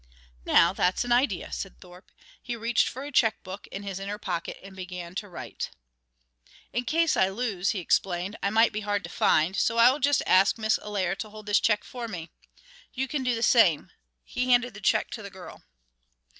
[0.45, 2.11] "Now that's an idea," said Thorpe.
[2.41, 5.69] He reached for a check book in his inner pocket and began to write.
[6.73, 9.99] "In case I lose," he explained, "I might be hard to find, so I will
[9.99, 12.31] just ask Miss Allaire to hold this check for me.
[12.95, 13.91] You can do the same."
[14.23, 15.61] He handed the check to the girl.